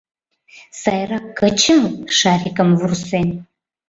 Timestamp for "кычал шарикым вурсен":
1.37-3.29